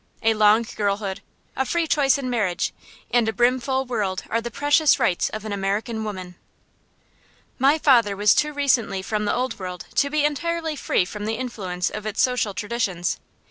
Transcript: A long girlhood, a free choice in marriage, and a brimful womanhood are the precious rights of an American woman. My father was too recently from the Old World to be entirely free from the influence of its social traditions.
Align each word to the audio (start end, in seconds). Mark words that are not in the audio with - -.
A 0.23 0.33
long 0.33 0.65
girlhood, 0.75 1.21
a 1.55 1.63
free 1.63 1.85
choice 1.85 2.17
in 2.17 2.27
marriage, 2.27 2.73
and 3.11 3.29
a 3.29 3.31
brimful 3.31 3.85
womanhood 3.85 4.23
are 4.31 4.41
the 4.41 4.49
precious 4.49 4.97
rights 4.99 5.29
of 5.29 5.45
an 5.45 5.53
American 5.53 6.03
woman. 6.03 6.33
My 7.59 7.77
father 7.77 8.15
was 8.15 8.33
too 8.33 8.51
recently 8.51 9.03
from 9.03 9.25
the 9.25 9.35
Old 9.35 9.59
World 9.59 9.85
to 9.97 10.09
be 10.09 10.25
entirely 10.25 10.75
free 10.75 11.05
from 11.05 11.25
the 11.25 11.35
influence 11.37 11.91
of 11.91 12.07
its 12.07 12.19
social 12.19 12.55
traditions. 12.55 13.19